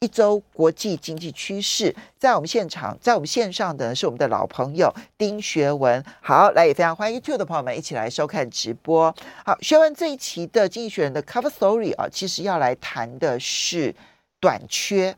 [0.00, 6.04] 一周国际经济趋势，在我们现场，在我们线上的是我们的老朋友丁学文。
[6.20, 9.14] 好，来也非常欢迎 YouTube 的朋友们一起来收看直播。
[9.46, 13.94] 好，学文这一期的《经济学人》的 Cover Story 啊，其实要来谈的是
[14.38, 15.16] 短缺，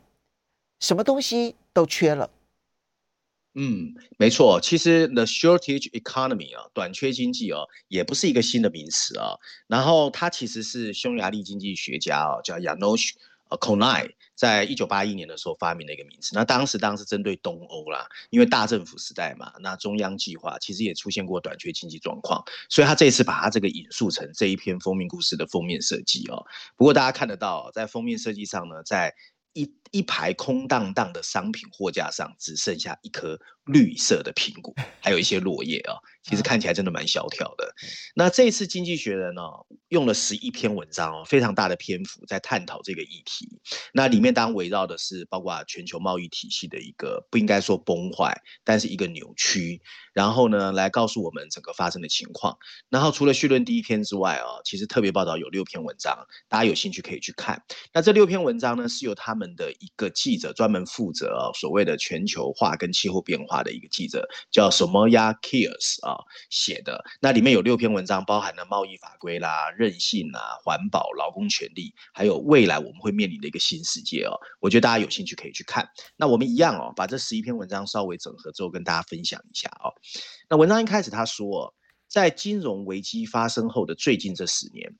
[0.78, 2.30] 什么东西都缺了。
[3.54, 9.34] 嗯，没错，其实 The Shortage Economy 啊，短缺经济啊，也不是一个新的名词啊。
[9.66, 13.10] 然后它其实是匈牙利经济学家啊，叫 János
[13.48, 16.30] 呃，Kornai 在一九八一年的时候发明了一个名词。
[16.32, 26.46] 那当时当时针对东欧啦，因为大政府时代嘛，那中央计划其实也出现过短缺经济状况，所以他这次把他这个引述成这一篇封面故事的封面设计哦。
[26.76, 29.12] 不过大家看得到，在封面设计上呢，在
[29.54, 35.96] 一一排空荡荡的商品货架上，只剩下一颗绿色的苹果， 还有一些落叶啊、哦。
[36.24, 37.72] 其实看起来真的蛮萧条的。
[38.14, 39.40] 那这一次《经济学人》呢，
[39.88, 43.48] 用了十一篇文章哦，非常大的篇幅在探讨这个议题。
[43.94, 49.80] 那里面当然围绕的是包括全球贸易体系的一个不应该说崩坏，但是一个扭曲。
[50.12, 52.58] 然后呢，来告诉我们整个发生的情况。
[52.90, 57.62] 然后除了绪论第一篇之外哦，其实特别报道有六篇文章，大家有兴趣可以去看。
[57.94, 66.16] 那这六篇文章呢，是由他们的一个记者专门负责哦，所谓的全球化跟气候变化的一个记者，叫 Soumya Keyes 啊。
[66.50, 74.32] 写的那里面有六篇文章，包含了贸易法规啦、韧性啊、环保、劳工权利，还有未来我们会面临的一个新世界哦。
[74.60, 75.88] 我觉得大家有兴趣可以去看。
[76.16, 79.92] 那我们一样哦，把这十一篇文章稍微整合之后，跟大家分享一下哦。
[80.48, 81.74] 那文章一开始他说，
[82.08, 84.94] 在金融危机发生后的最近这十年，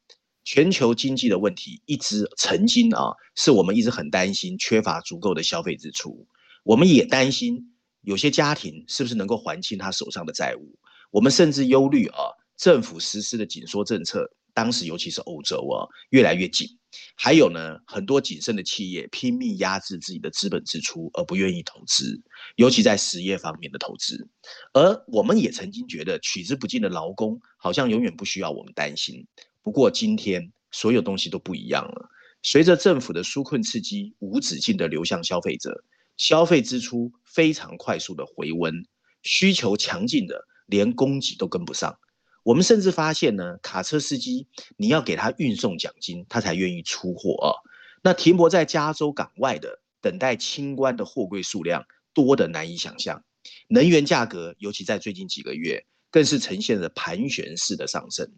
[0.45, 6.27] 全球经济的问题一直曾经啊，是我们一直很担心缺乏足够的消费支出，
[6.65, 7.75] 我们也担心
[8.09, 10.79] 有些家庭是不是能够还清他手上的债务。
[11.11, 16.67] 我们甚至忧虑啊，政府实施的紧缩政策，当时尤其是欧洲啊，越来越紧。
[17.15, 22.19] 还有呢，很多谨慎的企业拼命压制自己的资本支出，而不愿意投资，
[22.57, 24.27] 尤其在实业方面的投资。
[24.73, 29.27] 而我们也曾经觉得取之不尽的劳工，好像永远不需要我们担心。
[29.63, 32.09] 不过今天，所有东西都不一样了。
[32.43, 35.85] 随着政府的纾困刺激无止境地流向消费者，
[36.19, 38.87] 消费支出非常快速的回温，
[39.23, 40.45] 需求强劲的。
[40.69, 41.99] 连供给都跟不上，
[42.43, 44.47] 我们甚至发现呢，卡车司机
[44.77, 47.57] 你要给他运送奖金，他才愿意出货啊。
[48.03, 53.25] 那停泊在加州港外的等待清关的货柜数量多得难以想象。
[53.69, 58.31] 能源价格，尤其在最近几个月，更是呈现了盘旋式的上升。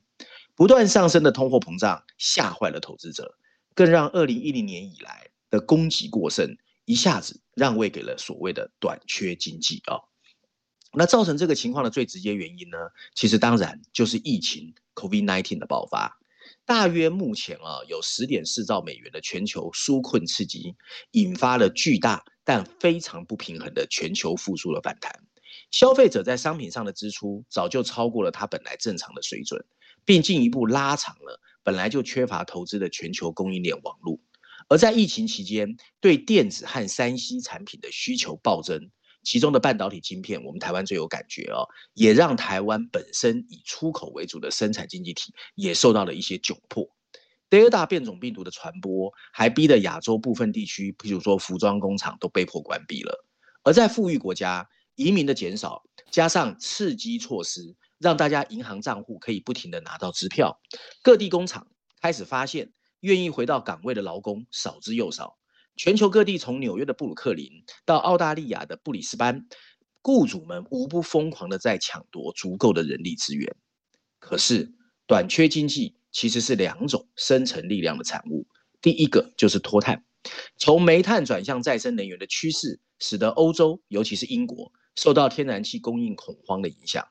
[0.55, 3.35] 不断上升的通货膨胀吓坏了投资者，
[3.75, 6.57] 更让二零一零年以来的供给过剩
[6.91, 10.03] 一下子让位给了所谓的短缺经济啊。
[10.93, 12.79] 那造成这个情况的最直接原因呢，
[13.15, 16.19] 其实当然就是疫情 COVID-19 的爆发。
[16.65, 20.75] 大约目前啊，有十点四兆美元的全球纾困刺激，
[21.13, 25.15] 引发了巨大但非常不平衡的全球复苏的反弹。
[25.71, 29.65] 消费者在商品上的支出早就超过了他本来正常的水准，
[30.05, 34.19] 并进一步拉长了本来就缺乏投资的全球供应链网络。
[34.71, 38.91] 而在疫情期间，对电子和三 C 产品的需求暴增。
[39.23, 46.89] 其中的半导体晶片，我们台湾最有感觉哦，也让台湾本身以出口为主的生产经济体也受到了一些窘迫。
[47.51, 53.27] 德尔塔变种病毒的传播，还逼得亚洲部分地区，譬如说服装工厂都被迫关闭了。
[53.65, 60.61] 而在富裕国家，移民的减少，加上刺激措施，让大家银行账户可以不停地拿到支票，
[61.03, 61.67] 各地工厂
[62.01, 65.39] 开始发现，愿意回到岗位的劳工少之又少。
[65.77, 69.47] 全球各地，从纽约的布鲁克林到澳大利亚的布里斯班，
[70.03, 73.57] 雇主们无不疯狂的在抢夺足够的人力资源。
[74.19, 74.75] 可是，
[75.07, 78.47] 短缺经济其实是两种生成力量的产物。
[78.83, 80.05] 第一个就是脱碳，
[80.57, 87.07] 从煤炭转向再生能源的趋势，使得欧洲，尤其是英国，受到天然气供应恐慌的影响，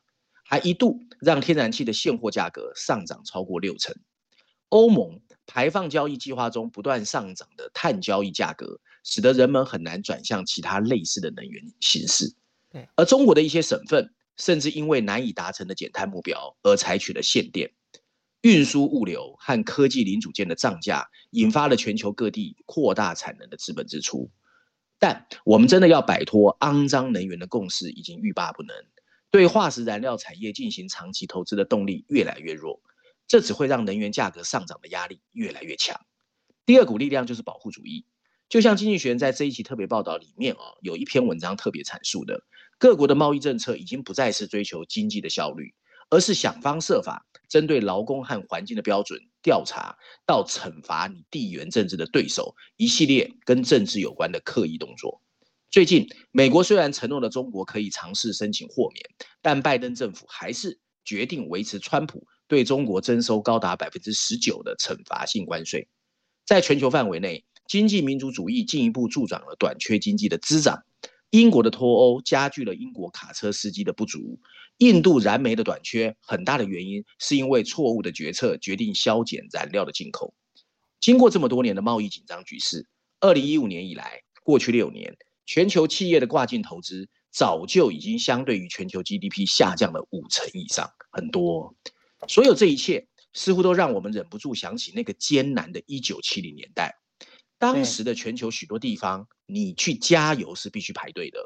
[0.46, 3.96] 还一度让天然气的现货价格上涨超过六成。
[4.70, 12.34] 欧盟排放交易计划中不断上涨的碳交易价格，使得人们很难转向其他类似的能源形式。
[12.96, 17.72] 而中国的一些省份甚至因为难以达成的减碳目标而采取了限电。
[18.42, 24.32] 运输物流和科技零组件的涨价，引发了全球各地扩大产能的资本支出。
[24.98, 28.74] 但我们真的要摆脱肮脏能源的共识已经欲罢不能，
[29.30, 32.82] 对化石燃料产业进行长期投资的动力越来越弱。
[33.30, 36.02] 这只会让能源价格上涨的压力越来越强。
[36.66, 38.06] 第二股力量就是保护主义，
[38.50, 42.42] 就像经济学人在这一期特别报道里面啊，有一篇文章特别阐述的，
[42.80, 45.76] 各国的贸易政策已经不再是追求经济的效率，
[46.10, 55.22] 而是想方设法针对劳工和环境的标准调查，到惩罚你地缘政治的对手，一系列跟政治有关的刻意动作。
[55.70, 59.06] 最近，美国虽然承诺了中国可以尝试申请豁免，
[59.40, 65.88] 但拜登政府还是决定维持川普对中国征收高达百分之十九的惩罚性关税。
[66.46, 70.84] 在全球范围内，经济民主主义进一步助长了短缺经济的滋长。
[71.30, 74.40] 英国的脱欧加剧了英国卡车司机的不足。
[74.80, 80.34] 印度燃煤的短缺，很大的原因是因为错误的决策决定削减燃料的进口。
[81.00, 82.88] 经过这么多年的贸易紧张局势，
[83.20, 85.16] 二零一五年以来，过去六年。
[85.46, 91.76] 全球企业的跨境投资早就已经相对于全球 GDP 下降了五成以上，很多。
[92.28, 96.96] 所有这一切似乎都让我们忍不住想起那个艰难的一九七零年代。
[97.58, 101.40] 当时的全球许多地方，你去加油是必须排队的，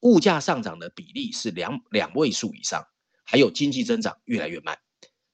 [0.00, 2.84] 物价上涨的比例是两两位数以上，
[3.24, 4.78] 还有经济增长越来越慢。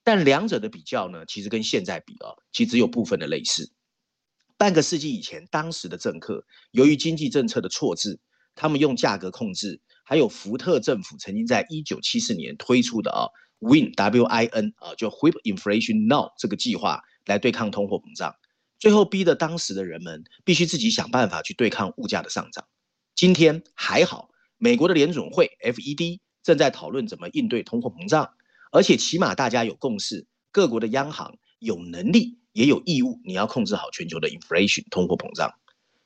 [0.02, 3.70] 但两者的比较呢，其实跟现在比啊，其实有部分的类似。
[4.56, 8.18] 半个世纪以前，当时的政客由于经济政策的错置，
[8.54, 13.28] 他们用价格控制，还有福特政府曾经在一九七四年推出的啊
[13.60, 18.34] Win W I N 啊，就 Whip Inflation Now 这个计划来对抗通货膨胀，
[18.78, 22.64] 最后逼得当时的人们必须自己想办法去对抗物价的上涨。
[23.14, 28.30] 今天还好，美国的联准会 FED 正在讨论怎么应对通货膨胀，
[28.70, 32.38] 而且起码大家有共识，各国的央行有能力。
[32.52, 35.54] 也有义务，你要控制好全球的 inflation 通货膨胀。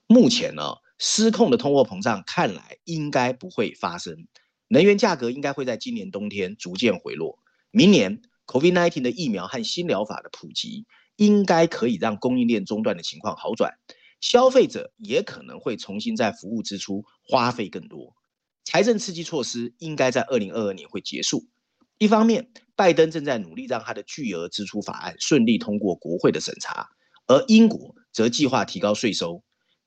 [0.07, 4.27] 目前呢，失控的通货膨胀看来应该不会发生，
[4.69, 7.39] 能源价格应该会在今年冬天逐渐回落。
[7.75, 10.85] 明年 COVID-19 的疫苗和新疗法的普及，
[11.17, 13.73] 应该可以让供应链中断的情况好转，
[14.21, 18.15] 消费者也可能会重新在服务支出花费更多。
[18.63, 21.49] 财政刺激措施应该在二零二二年会结束。
[21.97, 26.91] 一方面，拜登正在努力让他的巨额支出法案顺利通过国会的审查，
[27.27, 29.43] 而英国则计划提高税收。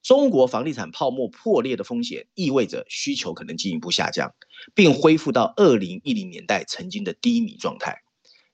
[0.05, 4.35] 中国房地产泡沫破裂的风险意味着需求可能进一步下降，
[4.75, 8.03] 并恢复到二零一零年代曾经的低迷状态。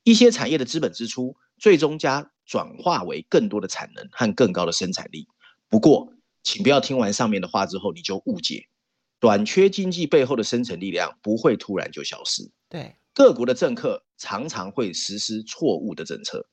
[0.06, 5.28] 一些产业的资本支出最终将转化为更多的产能和更高的生产力。
[5.68, 8.68] 不过，请不要听完上面的话之后你就误解，
[9.20, 12.50] 短缺经济背后的深层力量不会突然就消失。
[12.70, 12.96] 对。
[13.14, 16.48] 各国的政客常常会实施错误的政策，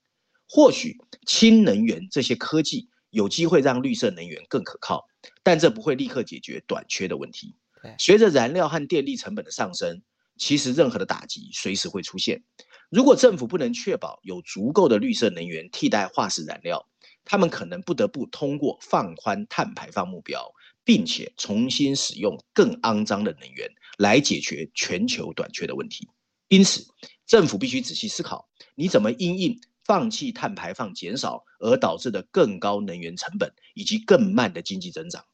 [0.48, 5.06] 或许氢能源这些科技有机会让绿色能源更可靠，
[5.43, 7.55] 但这不会立刻解决短缺的问题。
[7.99, 10.02] 随着燃料和电力成本的上升，
[10.37, 12.43] 其实任何的打击随时会出现。
[12.90, 16.88] 如果政府不能确保有足够的绿色能源替代化石燃料，
[17.25, 20.50] 他们可能不得不通过放宽碳排放目标，
[20.84, 26.08] 并且重新使用更肮脏的能源来解决全球短缺的问题。
[26.49, 26.87] 因此，
[27.26, 35.25] 政府必须仔细思考，你怎么因应放弃碳排放减少而导致的更高能源成本以及更慢的经济增长。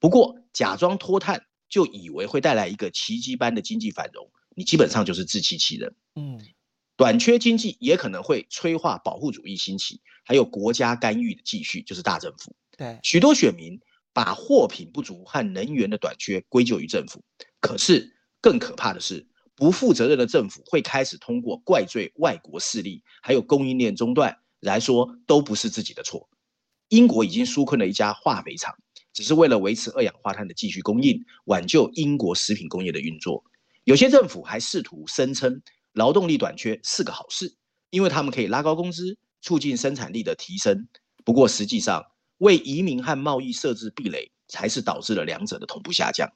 [0.00, 5.94] 不过，假装脱碳就以为会带来一个奇迹般的经济繁荣，你基本上就是自欺欺人。
[6.14, 6.40] 嗯，
[6.96, 12.56] 短缺经济也可能会催化保护主义兴起，还有国家干预的继续，就是大政府。
[12.78, 13.78] 对，许多选民
[14.14, 17.22] 把货品不足和能源的短缺归咎于政府，
[17.60, 19.28] 可是更可怕的是。
[19.58, 26.28] 不负责任的政府会开始通过怪罪外国势力，还有供应链中断来说都不是自己的错。
[26.90, 28.72] 英国已经纾困了一家化肥厂，
[29.12, 33.42] 只是为了维持二氧化碳的继续供应，挽救英国食品工业的运作。
[33.82, 35.60] 有些政府还试图声称
[35.92, 37.56] 劳动力短缺是个好事，
[37.90, 40.86] 因为他们可以拉高工资，促进生产力的提升。
[41.24, 42.04] 不过实际上，
[42.38, 46.30] 为移民和贸易设置壁垒，才是导致了两者的同步下降。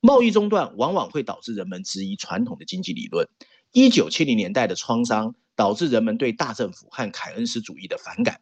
[0.00, 3.28] 贸易中断往往会导致人们质疑传统的经济理论。
[3.72, 8.40] 一九七零年代的创伤导致人们对大政府和凯恩斯主义的反感。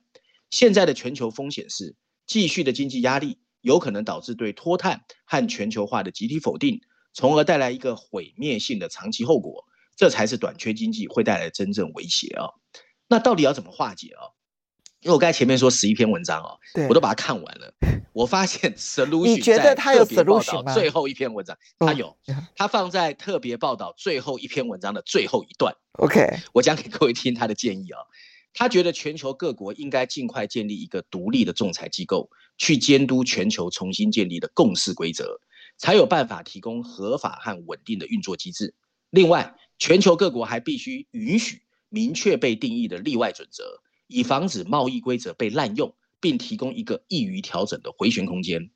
[0.51, 1.97] 现在的全球风险是，
[2.27, 6.81] 继续的经济压力有可能导致对脱碳和全球化的集体否定，
[7.13, 9.65] 从而带来一个毁灭性的长期后果。
[9.97, 12.51] 这才是短缺经济会带来真正威胁啊！
[13.07, 14.35] 那到底要怎么化解啊？
[15.05, 16.59] 因为我刚才前面说十一篇文章哦，
[16.89, 17.75] 我都把它看完了。
[18.15, 22.17] 我发现 solution 你觉得他有 solution 最后一篇文章，他有，
[22.57, 25.75] 他放在特别报道最后一篇文章的最后一段。
[25.99, 28.01] OK， 我讲给各位听他的建议啊。
[28.55, 35.39] 他觉得全球各国应该尽快建立一个独立的仲裁机构，去监督全球重新建立的共识规则，
[35.77, 38.75] 才有办法提供合法和稳定的运作机制。
[39.11, 41.63] 另外，全球各国还必须允许。
[41.91, 43.81] 明确被定义的例外准则，
[44.14, 48.71] 以防止贸易规则被滥用，并提供一个易于调整的回旋空间。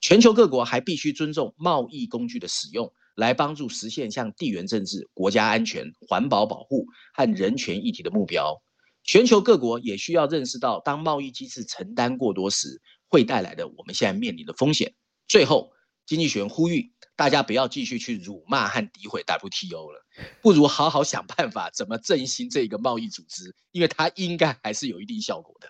[0.00, 8.62] 全球各国还必须尊重贸易工具的使用，来帮助实现像地缘政治、国家安全、环保保护和人权议题的目标。
[9.04, 14.94] 全球各国也需要认识到，当贸易机制承担过多时，会带来的我们现在面临的风险。
[15.26, 15.70] 最后，
[16.06, 20.04] 经济学人呼吁大家不要继续去辱骂和诋毁 WTO 了，
[20.40, 25.68] 不如好好想办法怎么振兴这个贸易组织，因为它应该还是有一定效果的。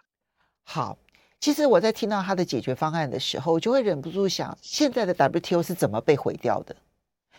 [0.64, 0.98] 好，
[1.40, 6.76] 其实我在听到他的解决方案的时候，我就会忍不住想，现在的 WTO 是怎么被毁掉的？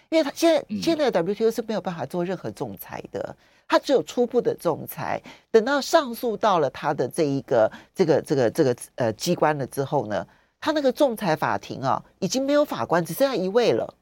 [0.09, 3.37] 因为他现在现在的 WTO 是没有办法做任何仲裁的，
[3.67, 10.25] 他只有初步的仲裁，等到上诉到了他的这一个这个这个这个呃机关了之后呢？
[10.59, 13.95] 他那个仲裁法庭啊，已经没有法官，只剩下一位了。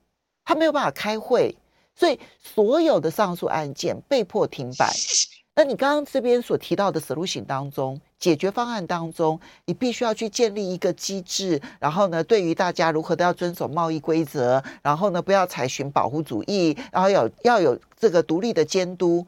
[0.48, 1.54] 他没有办法开会，
[1.94, 4.90] 所以所有的上诉案件被迫停摆。
[5.56, 19.28] 那你刚刚这边所提到的 solution 当中，解决方案当中，你必须要去建立一个机制，然后呢，对于大家如何都要遵守贸易规则，然后呢，不要采寻保护主义，然后有要有这个独立的监督。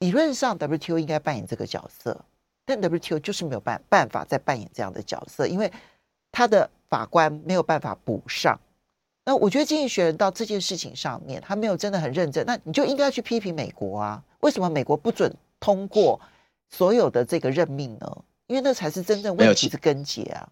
[0.00, 2.20] 理论上，WTO 应该扮演这个角色，
[2.66, 5.72] 但 WTO 就是没有办办法再扮演这样的角色，因为。
[6.36, 8.58] 他的法官没有办法补上，
[9.24, 16.20] 那我觉得经济学人到这件事情上面，他没有真的很认真，那你就应该去批评美国啊，为什么美国不准通过
[16.68, 18.24] 所有的这个任命呢？
[18.46, 20.48] 因为那才是真正问题的根结啊。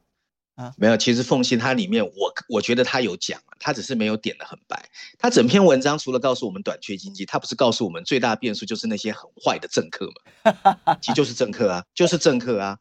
[0.54, 4.84] 啊，没有，其实凤信它里面我，我我觉得他有讲，他只是没有点的很白。
[5.18, 10.76] 他整篇文章除了告诉我们短缺经济，他不是告诉我们最大变数就是那些很坏的政客嘛？
[11.00, 12.78] 其实就是政客啊，就是政客啊。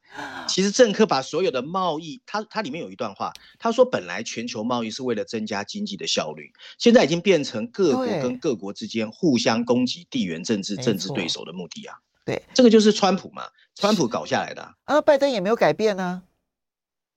[0.48, 11.96] 其实政客把所有的贸易，他他里面有一段话，他说本来全球贸易是为了增加经济的效率，现在已经变成各国跟各国之间互相攻击地缘政治政治对手的目的啊。
[12.26, 13.44] 对，这个就是川普嘛，
[13.76, 14.74] 川普搞下来的啊。
[14.84, 16.24] 啊，拜登也没有改变呢。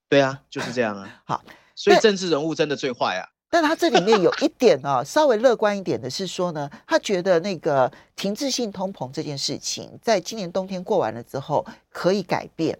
[0.09, 1.09] 对啊，就是这样啊。
[1.25, 1.43] 好，
[1.75, 3.27] 所以政治人物真的最坏啊。
[3.49, 12.77] 但他这里面有一点啊，稍微乐观一点的是说呢，他觉得那个停滞性通膨这件事情，在今年冬天过完了之后可以改变，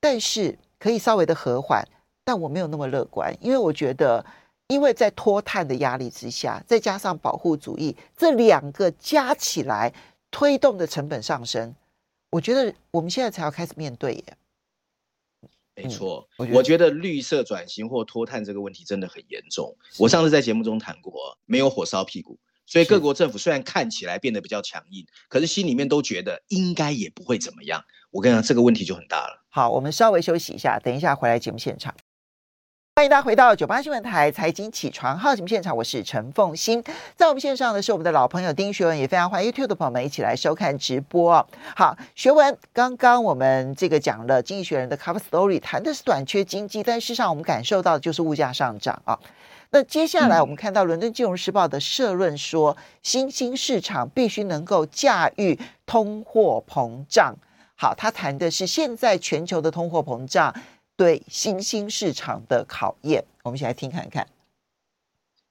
[0.00, 1.82] 但是可以稍微的和缓。
[2.24, 4.22] 但我没有那么乐观，因为我觉得，
[4.66, 9.90] 因为在脱碳的压力之下，再加上保护主义，这两个加起来
[10.30, 11.74] 推动的成本上升，
[12.28, 14.24] 我觉得我们现在才要开始面对耶。
[15.82, 19.76] 没错，我觉得绿色转型或脱碳这个问题真的很严重。
[19.98, 27.84] 我上次在节目中谈过，没有火烧屁股，所以各国政府虽然看起来变得比较强硬，可是心里面都觉得应该也不会怎么样。
[28.10, 29.44] 我跟你讲，这个问题就很大了。
[29.48, 31.94] 好，我们稍微休息一下，等一下回来节目现场。
[32.98, 36.82] 欢迎大家回到九八新闻台财经起床号节目现场，我是陈凤欣。
[37.14, 41.46] 在我们线上的是我们的老朋友丁学文，也非常欢迎 YouTube 的朋友们一起来收看直播。
[41.76, 49.16] 好，学文，刚刚我们这个讲了经济学人的 Cover Story，谈的是短缺经济，但事实上我们感受到的就是物价上涨啊。
[49.70, 57.36] 那接下来我们看到伦敦金融时报的社论说，新兴市场必须能够驾驭通货膨胀。
[57.76, 60.52] 好，他谈的是现在全球的通货膨胀。
[60.98, 64.26] 对新兴市场的考验，我们一起来听看看。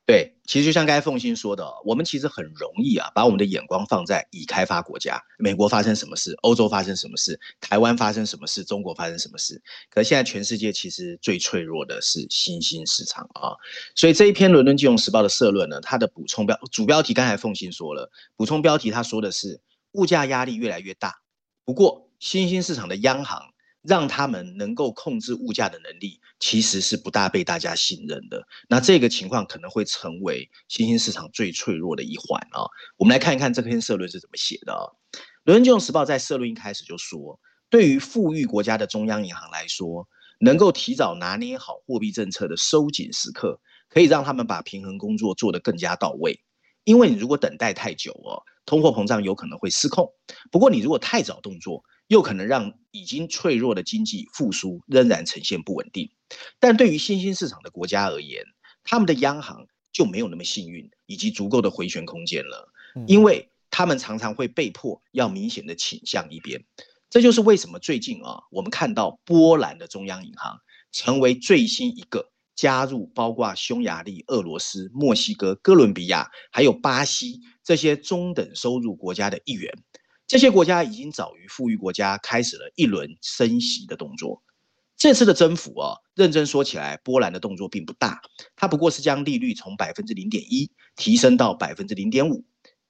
[0.05, 9.61] 对，其实就像刚才凤欣说的，我们其实很容易啊，把我们的眼光放在已开发国家，美国发生什么事，欧洲发生什么事，台湾发生什么事，中国发生什么事。
[9.89, 13.55] 可是现在全世界其实最脆弱的是新兴市场啊，
[13.95, 19.61] 所以这一篇《伦敦金融时报》的社论呢，它的补充标主标题刚才凤欣说了，补充标题他说的是
[19.93, 21.21] 物价压力越来越大，
[21.63, 23.53] 不过新兴市场的央行。
[23.87, 28.45] 让他们能够控制物价的能力，其实是不大被大家信任的。
[28.67, 32.67] 那这个情况可能会成为新兴市场最脆弱的一环啊。
[32.97, 34.83] 我们来看一看这篇社论是怎么写的啊。
[35.45, 37.39] 《伦敦金融时报》在社论一开始就说，
[37.69, 40.05] 对于富裕国家的中央银行来说，
[40.41, 46.41] 能够提早拿捏好货币政策的收紧时刻，可以让他们把平衡工作做得更加到位。
[46.83, 50.09] 因为你如果等待太久哦，通货膨胀有可能会失控。
[50.51, 56.09] 不过你如果太早动作，又可能让已经脆弱的经济复苏仍然呈现不稳定，
[56.59, 58.43] 但对于新兴市场的国家而言，
[58.83, 62.71] 他们的央行就没有那么幸运以及足够的回旋空间了，
[63.07, 66.63] 因为他们常常会被迫要明显的倾向一边。
[67.09, 70.59] 这就是为什么最近啊，我们看到波兰的中央银行
[70.91, 79.71] 成为最新一个加入包括匈牙利、俄罗斯、墨西哥、哥伦比亚还有巴西这些中等收入国家的一员。
[80.27, 84.43] 这些国家已经早于富裕国家开始了一轮升息的动作。
[84.97, 88.19] 这次的增幅啊，认真说起来，波兰的动作并不大，
[88.55, 92.43] 它不过是将利率从百分之零点一提升到百分之零点五。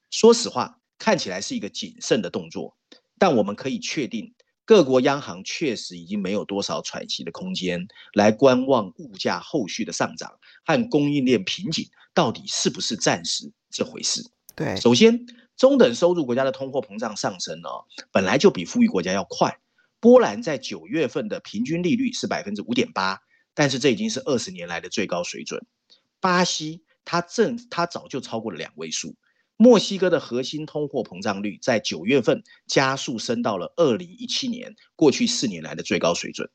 [0.09, 2.75] 说实话，看起来是一个谨慎的动作。
[3.19, 10.31] 但我们可以确定，各国央行确实已经没有多少喘息的空间，来观望物价后续的上涨
[10.65, 14.23] 和供应链瓶颈到底是不是暂时这回事。
[14.55, 15.19] 对，首先，
[15.57, 17.69] 中等收入国家的通货膨胀上升呢，
[18.11, 19.59] 本来就比富裕国家要快。
[19.99, 23.19] 波兰在九月份的平均利率是百分之五点八，
[23.55, 25.65] 但是这已经是二十年来的最高水准。
[26.19, 29.15] 巴西它正它早就超过了两位数。
[29.55, 36.47] 墨西哥的核心通货膨胀率在九月份加速升到了二零一七年过去四年来的最高水准。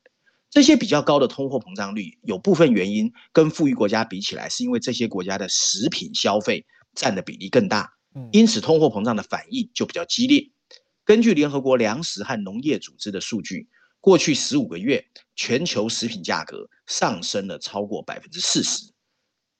[0.49, 7.91] 这些比较高的通货膨胀率有部分原因跟富裕国家比起来，是因为这些国家的食品消费占的比例更大，
[8.31, 10.49] 因此通货膨胀的反应就比较激烈。
[11.05, 13.67] 根据联合国粮食和农业组织的数据，
[13.99, 15.05] 过去十五个月
[15.35, 18.93] 全球食品价格上升了超过百分之四十。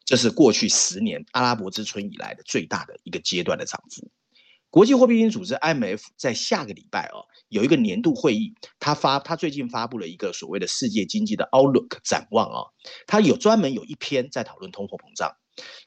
[0.05, 4.10] 这是过去十年阿拉伯之春以来的最大的一个阶段的涨幅。
[4.69, 12.65] 国际货币基金组织 IMF 在下个礼拜哦有一个年度会议，他发他最近发布了一个所谓的世界经济的 Outlook 展望啊，
[13.05, 15.31] 他有专门有一篇在讨论通货膨胀。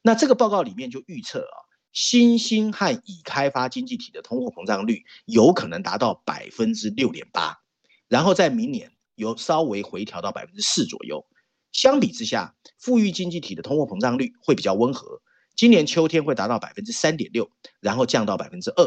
[0.02, 1.56] 那这个报告里面就预测啊，
[1.96, 7.62] 新兴和已开发经济体的通货膨胀率有可能达到百分之六点八，
[8.06, 11.26] 然后在明年有稍微回调到百分之四左右。
[11.72, 15.22] 相比之下，富裕经济体的通货膨胀率会比较温和，
[15.54, 17.50] 今年秋天会达到百分之三点六，
[17.80, 18.86] 然后降到百分之二。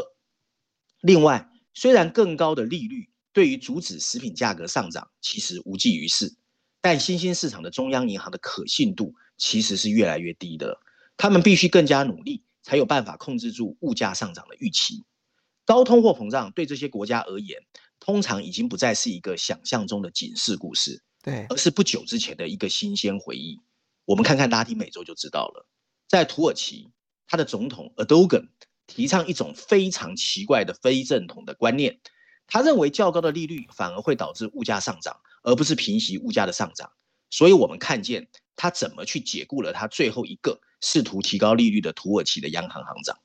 [1.00, 6.36] 另外，虽然更高的利率对于阻止食品价格上涨其实无济于事，
[6.80, 10.78] 但新兴市场的中央银行的可信度其实是越来越低的，
[11.16, 15.04] 他们必须更加努力，才有办法控制住物价上涨的预期。
[15.64, 17.60] 高通货膨胀对这些国家而言，
[18.00, 21.02] 通常已经不再是一个想象中的警示故事。
[21.22, 23.60] 对，而是不久之前的一个新鲜回忆。
[24.06, 25.66] 我们看看拉丁美洲就知道了。
[26.08, 26.90] 在土耳其，
[27.26, 28.48] 他的总统 Erdogan
[28.86, 32.00] 提倡一种非常奇怪的非正统的观念。
[32.46, 36.90] 他认为较高的利率反而会导致物价上涨，而不是平息物价的上涨。
[37.28, 43.18] 所以，我们看见他怎么去解雇了他最后一个试图提高利率的土耳其的央行行长。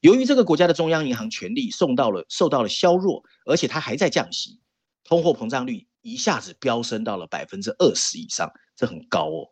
[0.00, 4.60] 由于这个国家的中央银行权力受到了受到了削弱，而且它还在降息，
[5.04, 5.86] 通货膨胀率。
[6.00, 9.50] 一下子飙升到了百分之二十以上，这很高哦。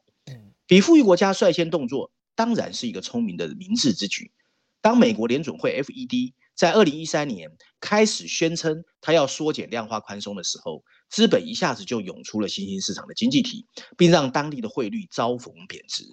[0.66, 4.32] 比富裕国家率先动作，当然是一个聪明的明智之举。
[4.80, 13.66] 当美国联准会 FED 在二零一三年开始宣称它要缩减量化宽松的时候，资本一下子就涌出了新兴市场的经济体，
[13.98, 16.04] 并让当地的汇率遭逢贬值。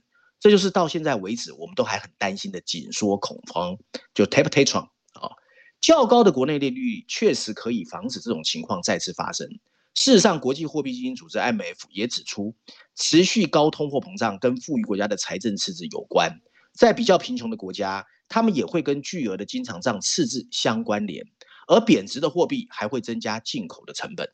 [0.43, 3.77] 这就是到现在为止我们都还很担心的紧缩恐慌，
[4.13, 5.31] 就 taper tantrum 啊。
[5.79, 9.47] 较高的国内利率确实可以防止这种情况再次发生。
[9.93, 12.53] 事实上，国际货币基金组织 IMF 也指出，
[12.93, 16.41] 持续高通货膨胀跟富裕国家的财政赤字有关。
[16.73, 21.25] 在比较贫穷的国家，他们也会跟巨额的经常账赤字相关联，
[21.69, 24.27] 而贬值的货币还会增加进口的成本。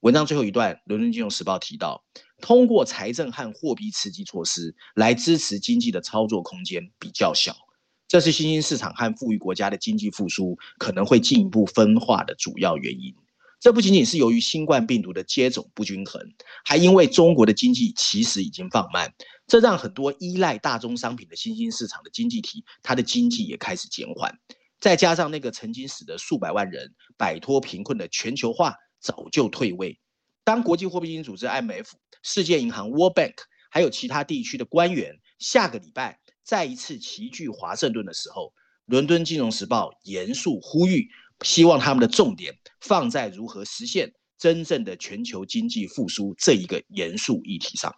[0.00, 2.04] 文章最后一段，伦敦金融时报提到，
[2.44, 7.56] 通过财政和货币刺激措施来支持经济的操作空间比较小，
[8.06, 13.14] 这是新兴市场和富裕国家的经济复苏可能会进一步分化的主要原因。
[13.60, 16.20] 这不仅仅是由于新冠病毒的接种不均衡，
[16.66, 19.14] 还因为中国的经济其实已经放慢，
[19.46, 24.38] 这让很多依赖大宗商品的新兴市场的经济体，它的经济也开始减缓。
[24.78, 29.98] 再加上那个曾经使得数百万人摆脱贫困的全球化早就退位。
[30.44, 31.88] 当国际货币基金组织 IMF、
[32.22, 33.34] 世界银行 World Bank
[33.70, 38.52] 还有其他地区的官员下个礼拜再一次齐聚华盛顿的时候，
[38.84, 41.08] 伦敦金融时报严肃呼吁。
[41.42, 47.92] 希望他们的重点放在如何实现真正的全球经济复苏这一个严肃议题上。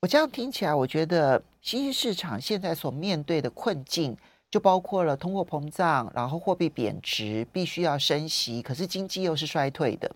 [0.00, 4.16] 我这样听起来，我觉得新兴市场现在所面对的困境，
[4.50, 10.10] 就包括了通货膨胀，然后货币贬值，必须要升息，可是经济又是衰退的。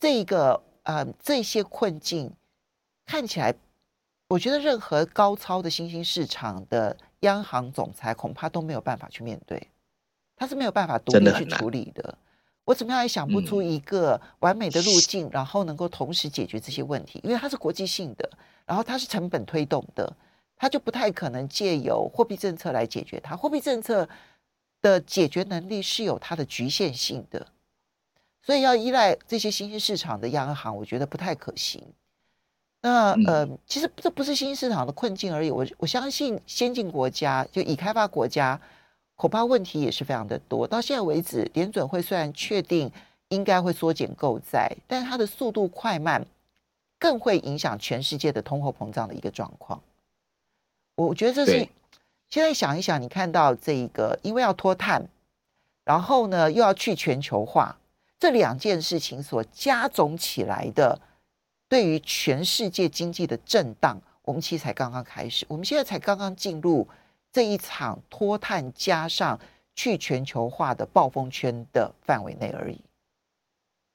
[0.00, 2.32] 这一个呃，这些困境
[3.04, 3.54] 看起来，
[4.28, 9.68] 我觉得任何高超的新兴市场的央行总裁恐怕都没有办法去面对。
[10.36, 12.18] 他是没有办法独立去处理的，的
[12.64, 18.30] 我怎么样也想不出一个完美的路径，嗯、然后能够同时解决这些问题，因为它是国际性的，
[18.64, 20.16] 然后它是成本推动的，
[20.54, 23.36] 它就不太可能借由货币政策来解决它。
[23.36, 24.08] 货币政策
[24.80, 27.44] 的解决能力是有它的局限性的，
[28.42, 31.82] 所以要依赖这些新兴市场的央行，我觉得不太可行。
[32.80, 38.60] 那呃，其实这不是新兴市场的困境而已，我我相信先进国家就已开发国家。
[39.16, 40.64] 恐怕问题也是非常的多。
[40.64, 42.88] 到现在为止，联准会虽然确定
[43.30, 46.24] 应该会缩减购债，但它的速度快慢
[47.00, 49.82] 更会影响全世界的通货膨胀的一个状况。
[50.94, 51.68] 我觉得这是
[52.28, 55.08] 现在想一想，你看到这一个，因为要脱碳，
[55.84, 57.77] 然后呢又要去全球化，
[58.18, 61.00] 这两件事情所加总起来的，
[61.68, 66.86] 对于全世界经济的震荡，我们其实才刚刚开始，我们现在才刚刚进入
[67.32, 69.38] 这一场脱碳加上
[69.74, 72.80] 去全球化的暴风圈的范围内而已。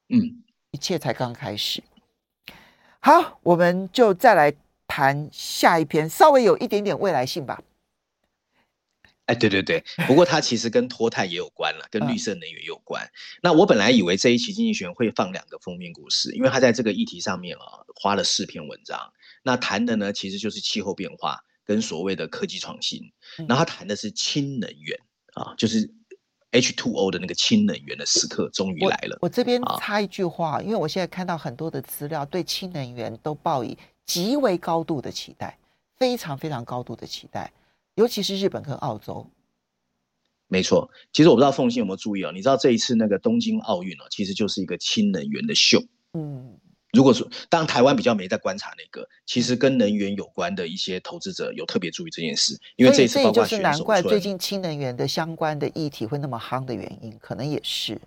[0.09, 1.83] 嗯，一切才刚开始。
[2.99, 4.53] 好，我们就再来
[4.88, 7.62] 谈下一篇，稍微有一点点未来性吧。
[9.25, 13.09] 哎，对对对，不过它其实跟脱碳也有关了，跟绿色能源有关。
[13.41, 18.99] 那我本来以为这一期经济学人会放两个封面故事，因为他在这个议题上面啊花了四篇文章。
[19.41, 23.01] 那谈的呢，其实就是气候变化跟所谓的科技创新。
[23.47, 24.99] 然后他谈的是氢能源
[25.36, 25.89] 啊，就是
[26.51, 29.17] H2O 的那个氢能源的时刻终于来了。
[29.21, 35.57] 我，我这边插一句话，因为我现在看到很多的资料，对氢能源都抱以极为高度的期待，
[35.97, 37.49] 非常非常高度的期待。
[37.95, 39.29] 尤其是日本跟澳洲，
[40.47, 40.89] 没错。
[41.12, 45.84] 其实我不知道凤信有没有注意哦，你知道这一次那个东京奥运哦，其实就是一个氢能源的秀。
[46.13, 46.60] 嗯，
[46.91, 57.99] 如果说当然台湾比较没在观察那个，其实跟能源有关的一些投资者有特别注意这件事，因为这一次就是难怪最近氢能源的相关的议题会那么夯的原因，可能也是。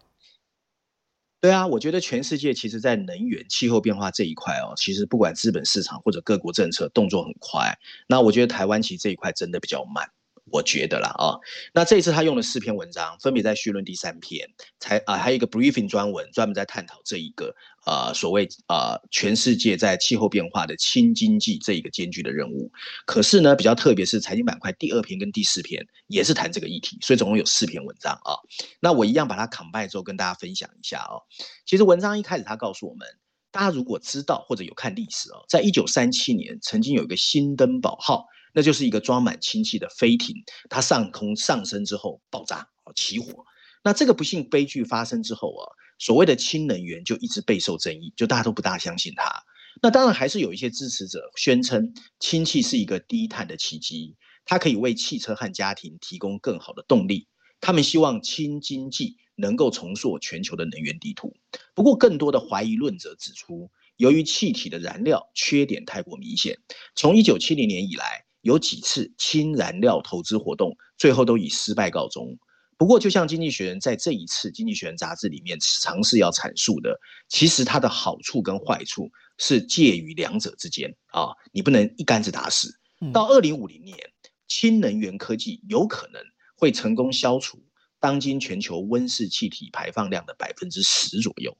[1.46, 7.78] 对啊，我觉得全世界其实，在能源、气候变化这一块哦，其实不管资本市场或者各国政策动作很快。
[8.08, 10.10] 那我觉得台湾其实这一块真的比较慢。
[10.52, 11.34] 我觉得啦啊、
[11.74, 17.54] 那这一次他用了四篇文章，分别在序论第三篇，才啊还有一个 briefing 专文，专门在探讨这一个
[17.84, 22.70] 呃所谓呃全世界在气候变化的氢经济这一个艰巨的任务。
[23.06, 28.38] 可是呢，比较特别是财经板块第二篇跟第四篇也是谈这个议题，所以总共有四篇文章啊、
[28.80, 31.26] 那我一样把它 combine 之后跟大家分享一下哦。
[31.64, 33.06] 其实文章一开始他告诉我们，
[33.50, 38.26] 大家如果知道或者有看历史哦，在一九三七年曾经有一个新登堡号。
[38.56, 40.34] 那就是一个装满氢气的飞艇，
[40.70, 43.44] 它上空上升之后爆炸，起火。
[43.84, 49.44] 那这个不幸悲剧发生之后啊，所谓的氢能源就一直备受争议，就大家都不大相信它。
[49.82, 54.16] 那当然还是有一些支持者宣称氢气是一个低碳的奇迹，
[54.46, 57.28] 它可以为汽车和家庭提供更好的动力。
[57.60, 61.36] 他们希望氢经济能够重塑全球的能源地图。
[61.74, 66.58] 不过，更多的怀疑论者指出，由于气体的燃料缺点太过明显，
[66.94, 68.25] 从一九七零年以来。
[68.46, 72.38] 有几次氢燃料投资活动，最后都以失败告终。
[72.78, 76.96] 不过，就像《经济学人》在这一次《经济学人》杂志里面尝试要阐述的，
[77.28, 82.72] 其实它的好处跟坏处是介于两者之间啊，你不能一竿子打死。
[83.12, 83.98] 到二零五零年，
[84.46, 86.22] 氢能源科技有可能
[86.56, 87.60] 会成功消除
[87.98, 91.58] 当今全球温室气体排放量的百分之十左右。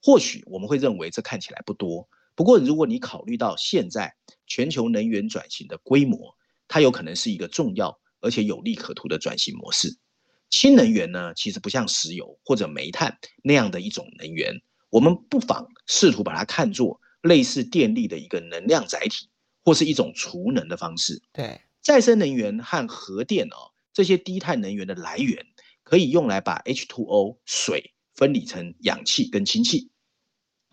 [0.00, 2.08] 或许我们会认为这看起来不多。
[2.40, 4.14] 不过，如果你考虑到现在
[4.46, 6.34] 全球能源转型的规模，
[6.68, 9.98] 它有可能是一个重要而且有利可图的转型模式。
[10.48, 19.28] 氢能源呢，其实不像石油或者煤炭那样的一种能源，我们不妨试图把它看作类似电力的一个能量载体，
[19.62, 21.20] 或是一种储能的方式。
[21.34, 25.44] 对，再生能源和核电哦，这些低碳能源的来源，
[25.82, 29.90] 可以用来把 H2O 水分离成氧气跟氢气。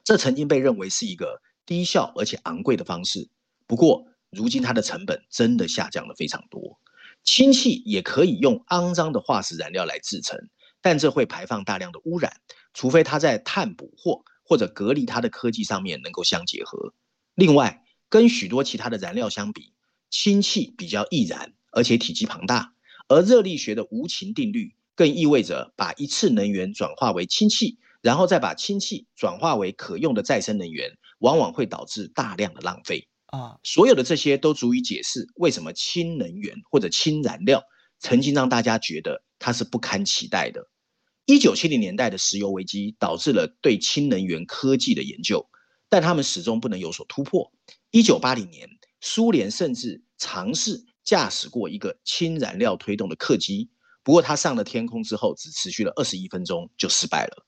[0.06, 1.42] 这曾经被认为是一个。
[1.68, 3.30] 低效而且昂贵的方式，
[3.68, 6.80] 不过如今它的成本真的下降了非常多。
[7.24, 10.40] 氢气也可以用肮脏的化石燃料来制成，
[10.82, 12.32] 但这会排放大量的污染，
[12.74, 16.94] 除非它在碳捕获或者隔离它的科技上面能够相结合。
[17.36, 19.74] 另外，跟许多其他的燃料相比，
[20.10, 22.74] 氢气比较易燃，而且体积庞大，
[23.10, 30.98] 而热力学的无情定律更意味着把一次能源转化为氢气，然后再把氢气转化为可用的再生能源。
[31.20, 33.58] 往往会导致大量的浪费啊！
[33.64, 37.64] 所有的这些都足以解释为什么氢能源或者氢燃料
[38.00, 40.68] 曾经让大家觉得它是不堪期待的。
[41.26, 45.46] 一九七零年代的石油危机导致了对氢能源科技的研究，
[45.90, 47.52] 但他们始终不能有所突破。
[47.92, 48.70] 一九八零年，
[49.02, 53.70] 苏联甚至尝试驾驶过一个氢燃料推动的客机，
[54.04, 57.46] 不过它上了天空之后只持续了二十一分钟就失败了。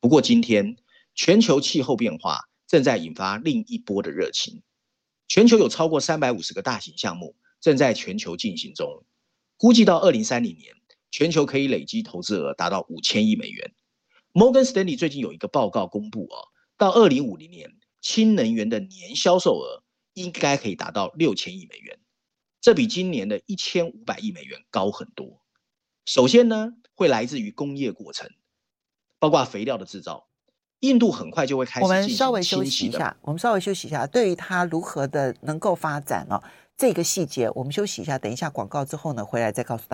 [0.00, 0.76] 不过今天，
[1.14, 2.40] 全球气候变化。
[2.66, 4.62] 正在引发另一波的热情，
[5.28, 9.04] 全球有超过三百五十个大型项目正在全球进行中，
[9.56, 10.74] 估计到二零三零年，
[11.10, 13.74] 全球可以累积投资额达到五千亿美元。
[14.32, 22.00] Morgan Stanley 最近有一个报告公布哦，到二零五零年，氢能源的年销售额应该可以达到六千亿美元，
[22.60, 25.40] 这比今年的一千五百亿美元高很多。
[26.04, 28.28] 首先呢，会来自于工业过程，
[29.18, 30.28] 包括肥料的制造。
[30.84, 31.84] 印度很快就会开始。
[31.84, 34.06] 我们稍微休息一下，我们稍微休息一下。
[34.06, 36.42] 对于它如何的能够发展哦，
[36.76, 38.18] 这个细节我们休息一下。
[38.18, 39.93] 等一下广告之后呢，回来再告诉大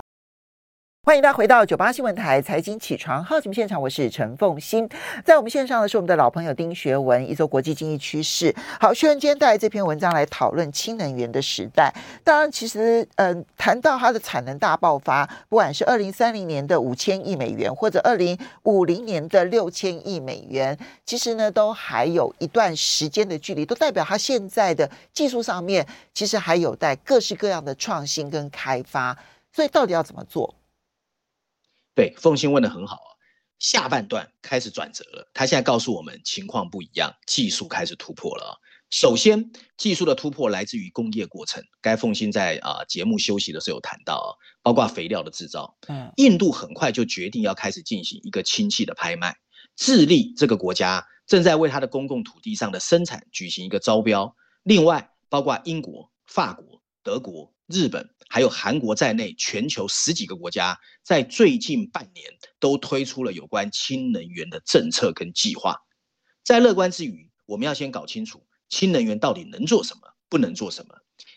[1.03, 4.87] 欢迎大家回到九八新闻台财经起床号节目现场，我是陈凤欣，
[5.25, 8.55] 在我们线上的是我们的老朋友丁学文，一周国际经济趋势。
[8.79, 11.91] 好，学文今天带来这篇文章来讨论氢能源的时代。
[12.23, 25.83] 当然，其实嗯、呃，谈到它的产能大爆发，不管是二零三零年的五千亿美元，或者二零五零年的六千亿美元，其实呢，都还有一段时间的距离，都代表它现在的技术上面
[26.13, 29.17] 其实还有待各式各样的创新跟开发。
[29.51, 30.53] 所以，到底要怎么做？
[31.93, 33.09] 对，凤新问的很好啊。
[33.59, 38.53] 下半段开始转折了，他现在告诉我们情况不一样，技术开始突破了啊。
[38.89, 41.63] 首先，技术的突破来自于工业过程。
[41.79, 44.29] 该奉新在啊节目休息的时候有谈到啊，
[44.63, 45.77] 包括肥料的制造。
[45.87, 49.35] 嗯，印度很快就决定要开始进行一个氢气的拍卖。
[49.75, 54.35] 智利这个国家正在为它的公共土地上的生产举行一个招标。
[54.63, 57.53] 另外，包括英国、法国、德国。
[57.67, 62.25] 日本还有韩国在内，全球十几个国家在最近半年
[62.61, 65.75] 都推出了有关氢能源的政策跟计划。
[66.41, 70.95] 在乐观之余，我们要先搞清楚氢能源到底能做什么，不能做什么。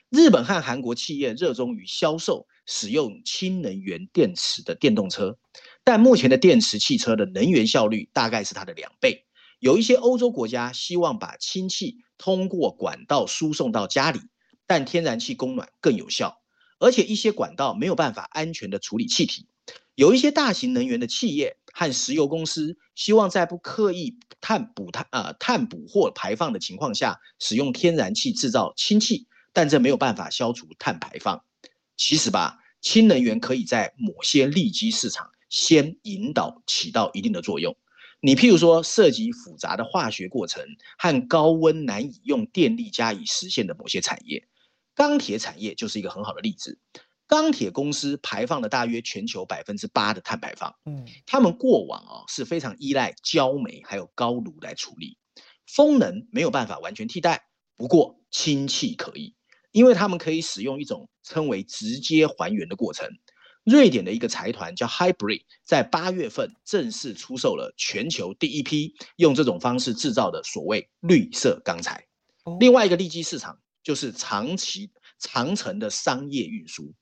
[0.09, 5.37] 日本和韩国企业热衷于销售使用氢能源电池的电动车，
[5.83, 9.27] 但目前的电池汽车的能源效率大概是它的两倍。
[9.59, 14.21] 有一些欧洲国家希望把氢气通过管道输送到家里。
[14.67, 16.41] 但天然气供暖更有效，
[16.85, 19.47] 而且一些管道没有办法安全的处理气体。
[19.95, 31.43] 有一些大型能源的企业和石油公司希望在不刻意碳捕碳呃碳捕获排放的情况下，使用天然气制造氢气，但这没有办法消除碳排放。
[31.97, 37.75] 其实吧，氢能源可以在某些利基市场先引导起到一定的作用。
[38.21, 40.63] 你譬如说，涉及复杂的化学过程
[40.99, 44.49] 和高温难以用电力加以实现的某些产业。
[44.95, 46.79] 钢铁产业就是一个很好的例子，
[47.27, 50.75] 钢铁公司排放了大约全球百分之八的碳排放。
[50.85, 55.19] 嗯，他们过往啊是非常依赖焦煤还有高炉来处理，
[55.67, 57.43] 风能没有办法完全替代，
[57.77, 59.35] 不过氢气可以，
[59.73, 63.09] 因为他们可以使用一种称为直接还原的过程。
[63.65, 72.07] 瑞典的一个财团叫 Hybrid，在八月份正式出售了全球第一批用这种方式制造的所谓绿色钢材。
[72.61, 73.59] 另外一个利基市场。
[73.85, 76.93] 就是长期长程的商业运输，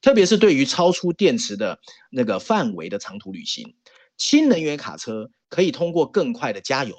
[0.00, 3.74] 特别是对于超出电池的那个范围的长途旅行，
[4.16, 6.96] 氢能源卡车可以通过更快的加油、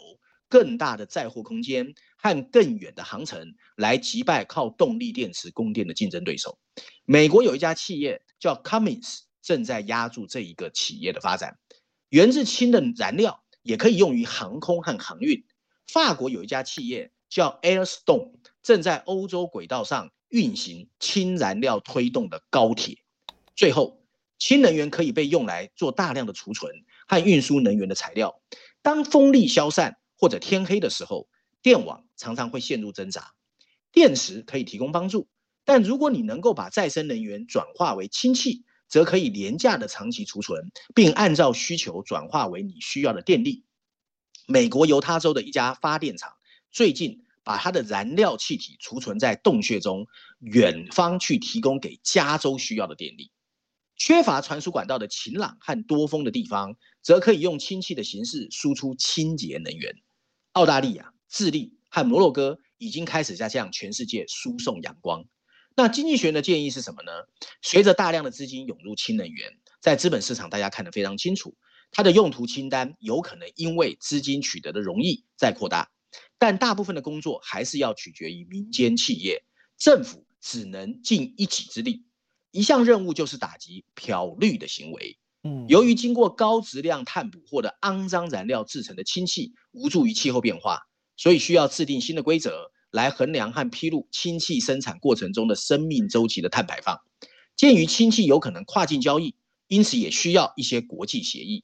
[0.49, 6.59] 更大的载货空间和更远的航程来击败靠动力电池供电的竞争对手。
[7.05, 11.57] 美国有一家企业叫 Cummins，正在押注这一个企业的发展。
[12.09, 15.45] 源自氢的燃料也可以用于航空和航运。
[15.87, 18.38] 法国有一家企业叫 Airstone。
[18.69, 22.99] 正在欧洲轨道上运行氢燃料推动的高铁。
[23.55, 24.03] 最后，
[24.37, 28.39] 氢能源可以被用来做大量的储存和运输能源的材料。
[28.83, 31.27] 当风力消散或者天黑的时候，
[31.63, 33.33] 电网常常会陷入挣扎。
[33.91, 35.27] 电池可以提供帮助，
[35.65, 43.63] 但如果你能够把再生能源转化为氢气，则可以廉价的长期储存，并按照需求转化为你需要的电力。
[44.45, 46.33] 美国犹他州的一家发电厂
[46.71, 47.25] 最近。
[47.49, 50.05] 把它的燃料气体储存在洞穴中，
[50.37, 53.31] 远方去提供给加州需要的电力。
[53.95, 59.95] 缺乏传输管道的晴朗和多风的地方，则可以用氢气的形式输出清洁能源。
[60.51, 65.25] 澳大利亚、智利和摩洛哥已经开始在向全世界输送阳光。
[65.75, 67.11] 那经济学的建议是什么呢？
[67.63, 71.57] 随着大量的资金涌入氢能源，在资本市场大家看得非常清楚，
[71.89, 75.89] 它的用途清单有可能因为资金取得的容易再扩大。
[76.37, 79.43] 但大部分的工作还是要取决于民间企业，
[79.77, 82.03] 政府只能尽一己之力。
[82.51, 85.17] 一项任务就是打击漂绿的行为。
[85.43, 90.81] 嗯，由于经过高质量碳捕获的肮脏燃料制成的氢气无助于气候变化，
[91.15, 96.99] 所以需要制定新的规则来衡量和披露氢气生产过程中的生命周期的碳排放。
[97.55, 99.35] 鉴于氢气有可能跨境交易，
[99.67, 101.63] 因此也需要一些国际协议。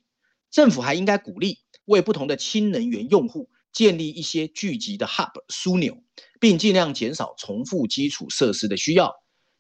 [0.52, 3.50] 政府还应该鼓励为不同的氢能源用户。
[3.76, 6.02] 建立一些聚集的 hub 枢纽，
[6.40, 9.14] 并尽量减少重复基础设施的需要。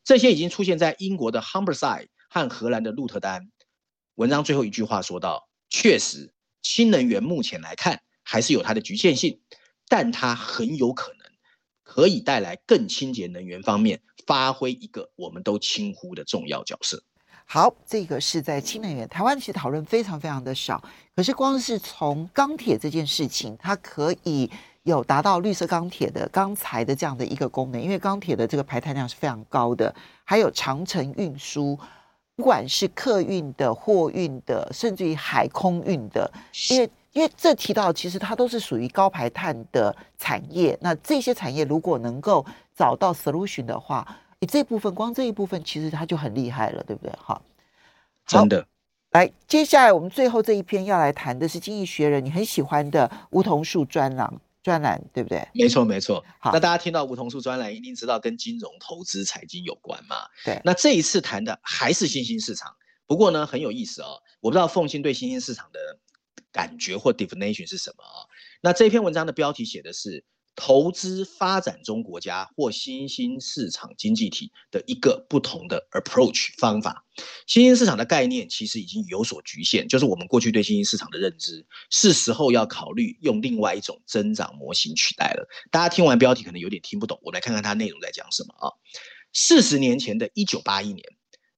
[0.05, 3.51] 这些已经出现在英国的 Humberside 和荷兰的鹿特丹。
[4.15, 9.41] 文章最后一句话说道：“确实，氢能源目前来看还是有它的局限性，
[9.89, 11.27] 但它很有可能
[11.83, 17.03] 可以带来更清洁能源方面发挥一个我们都轻忽的重要角色。”
[17.47, 20.83] 好，这个是在氢能源，台湾其实讨论非常非常的少。
[21.15, 24.49] 可是光是从钢铁这件事情，它可以
[24.83, 29.93] 有达到绿色钢铁的钢材的这样的一个功能，因为钢铁的这个排碳量是非常高的。
[30.23, 31.79] 还有长程运输，
[32.35, 36.29] 不管是客运的、货运的，甚至于海空运的，
[36.71, 40.77] 因为因为这提到其实它都是属于高排碳的产业。
[40.81, 42.43] 那这些产业如果能够
[42.75, 44.05] 找到 solution 的话，
[44.39, 47.11] 你这部分光这一部分其实它就很厉害了，对不对？
[47.17, 47.41] 哈，
[48.25, 48.67] 真的。
[49.11, 54.41] 来，接下来我们最后这一篇要来谈的是《经济学人》你很喜欢的梧桐树专栏。
[54.61, 55.47] 专栏对不对？
[55.53, 56.25] 没错，没错。
[56.39, 60.15] 好，那大家听到梧桐树专栏，一定知道跟金融投资、财经有关嘛？
[60.43, 60.59] 对。
[60.65, 64.23] 那这一次谈的还是新兴市场，不过呢，很有意思哦。
[64.39, 65.79] 我不知道凤馨对新兴市场的
[66.51, 68.25] 感觉或 definition 是什么啊？
[68.61, 70.23] 那这篇文章的标题写的是。
[70.55, 77.05] 投资发展中国家或新兴市场经济体的一个不同的 approach 方法。
[77.45, 85.47] 新兴市场的概念其实已经有所局限，就是我们过去对新兴市场的认知，是时候要考虑用另外一种增长模型取代了。
[85.71, 88.71] 大家听完标题可能有点听不懂，我来看看它内容在讲什么啊？
[89.33, 91.03] 四十年前的一九八一年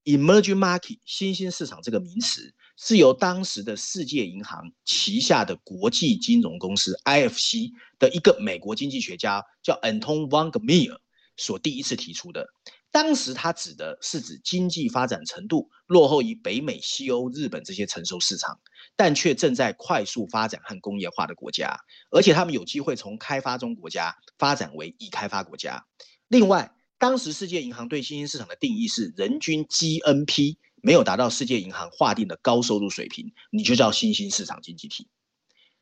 [0.05, 2.55] ，emerging market 新兴市场这个名词。
[2.77, 10.95] 是由当时的世界银行旗下的国际金融公司 IFC 的一个美国经济学家叫 Anton Van Gemeer
[11.35, 12.47] 所第一次提出的。
[12.89, 18.59] 当时他指的是指经济发展程度落后于北美、西欧、日本这些成熟市场，
[18.95, 21.77] 但却正在快速发展和工业化的国家，
[22.11, 25.85] 而且他们有机会从开发中国家发展为已开发国家。
[26.27, 30.57] 另外，当时世界银行对新兴市场的定义是人均 GNP。
[30.79, 35.07] 没有达到世界银行划定的高收入水平，你就叫新兴市场经济体。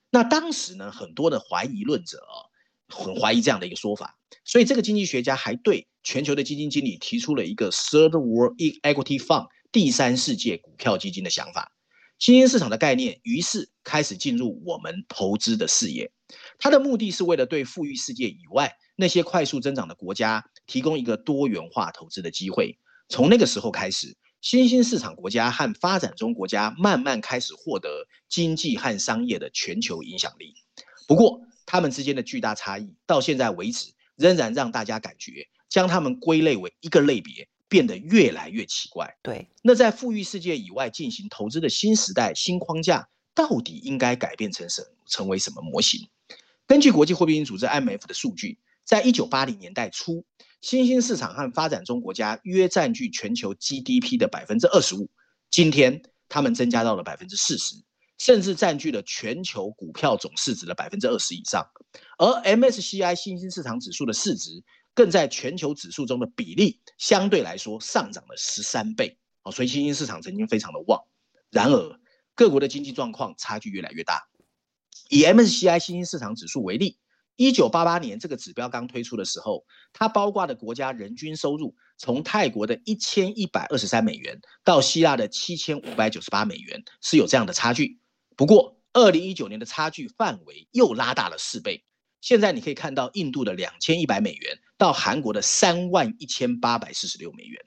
[0.09, 2.25] 那当时呢，很多的怀疑论者，
[2.87, 11.73] 很怀疑这样的一个说法，所以这个经济学家还对全球的基金经理提出了一个 Third World Equity Fund 第三世界股票基金的想法。
[12.17, 16.09] 新兴市场的概念于是开始进入我们投资的视野，
[16.57, 22.77] 它的目的是为了对富裕世界以外那些快速增长的国家提供一个多元化投资的机会。
[23.09, 24.15] 从那个时候开始。
[24.41, 30.53] 新兴市场国家和发展中国家慢慢开始获得经济和商业的全球影响力，
[31.07, 39.17] 不过他们之间的巨大差异到现在为止仍然让大家感觉将他们归类为一个类别变得越来越奇怪。
[39.23, 46.07] 对，那在富裕世界以外进行投资的新时代新框架到底应该改变成什成为什么模型？
[46.67, 50.23] 根据国际货币基金组织 IMF 的数据，在一九八零年代初。
[50.61, 55.09] 新兴市场和发展中国家约占据全球 GDP 的百分之二十五，
[55.51, 57.75] 今天他们增加到了百分之四十，
[58.17, 61.63] 甚至占据了全球股票总市值的百分之二十以上。
[62.17, 64.63] 而 MSCI 新兴市场指数的市值
[64.93, 69.19] 更在全球指数中的比例相对来说上涨了十三倍。
[69.43, 71.03] 哦，所以新兴市场曾经非常的旺。
[71.51, 71.99] 然而，
[72.33, 74.27] 各国的经济状况差距越来越大。
[75.09, 76.97] 以 MSCI 新兴市场指数为例。
[77.35, 87.99] 一九八八年这个指标刚推出的时候，它包括的国家人均收入从泰国的一千一百二十三美元到希腊的七千五百九十八美元，是有这样的差距。
[88.37, 91.83] 不过，二零一九年的差距范围又拉大了四倍。
[92.21, 97.61] 现在你可以看到印度的两千一百美元到韩国的三万一千八百四十六美元，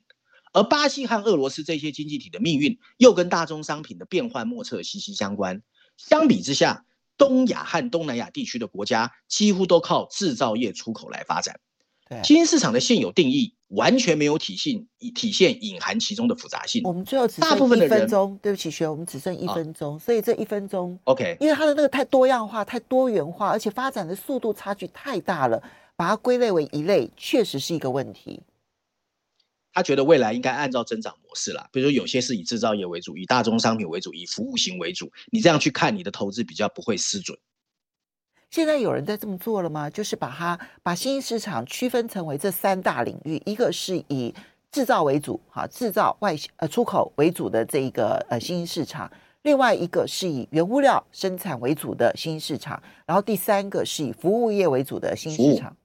[0.53, 5.63] 而巴西和俄罗斯这些经济体的命运又跟大宗商品的变幻莫测息息相关。
[5.97, 6.85] 相比之下，
[7.19, 11.61] 东亚和东南亚地区的国家几乎都靠制造业出口来发展。
[12.09, 16.81] 对，新兴市场的现有定义完全没有体现体现隐含其中的复杂性。
[16.85, 25.63] 我们最后只剩一分钟，对不起，学我们只剩一分钟，啊、所以这一分钟，OK，因为它的那个太多样化、太多元化，而且发展的速度差距太大了，
[25.97, 28.41] 把它归类为一类，确实是一个问题。
[29.73, 35.13] 他觉得未来应该按照增长模式啦，比如说有些是以制造业为主，以大宗商品为主，以服务型为主。
[35.31, 37.39] 你这样去看，你的投资比较不会失准。
[38.51, 39.89] 现在有人在这么做了吗？
[39.91, 44.35] 就是把它把新兴市场区分成为这三大领域，一个是以
[44.73, 49.07] 制造为主，哈，制造外呃出口为主的这一个呃新兴市场；
[49.43, 55.77] 另外一个是以原物料生产为主的新兴市场；然后第三个是以服务业为主的新兴市场。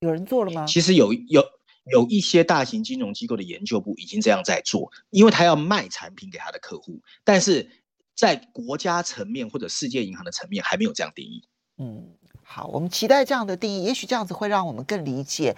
[0.00, 0.66] 有人做了吗？
[0.66, 1.42] 其实有有。
[1.84, 7.70] 有一些大型金融机构的研究部已经这样在做，因为他要卖产品给他的客户，但是
[8.14, 11.42] 在国家层面或者世界银行的层面还没有这样定义。
[11.78, 12.10] 嗯，
[12.42, 15.56] 好，我们期待这样的定义，也许这样子会让我们更理解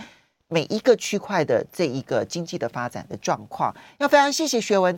[0.48, 3.74] 每一个区块的这一个经济的发展的状况。
[3.98, 4.90] 要非常谢谢学文。